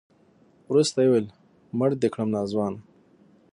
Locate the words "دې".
2.01-2.09